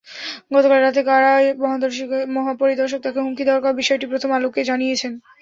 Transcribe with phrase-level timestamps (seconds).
[0.53, 1.31] গতকাল রাতে কারা
[2.35, 5.13] মহাপরিদর্শক তাঁকে হুমকি দেওয়ার বিষয়টি প্রথম আলোকে জানিয়েছেন।